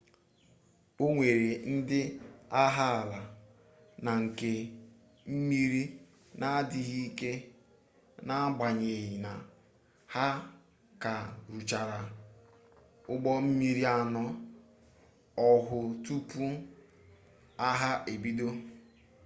[1.03, 1.99] o nwere ndị
[2.61, 3.19] agha ala
[4.03, 4.51] na nke
[5.33, 5.83] mmiri
[6.39, 7.31] n'adịghị ike
[8.27, 9.31] n'agbanyeghi na
[10.13, 10.27] ha
[11.03, 11.13] ka
[11.51, 11.99] rụchara
[13.13, 14.23] ụgbọmmiri anọ
[15.49, 16.41] ọhụụ tupu
[17.67, 18.49] agha ebido